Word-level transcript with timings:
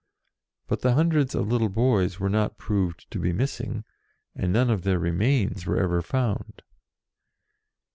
But 0.65 0.81
hundreds 0.81 1.35
of 1.35 1.47
little 1.47 1.69
boys 1.69 2.19
were 2.19 2.27
not 2.27 2.57
proved 2.57 3.05
to 3.11 3.19
be 3.19 3.31
missing, 3.31 3.83
and 4.35 4.51
none 4.51 4.71
of 4.71 4.81
their 4.81 4.97
remains 4.97 5.67
were 5.67 5.77
ever 5.77 6.01
found. 6.01 6.63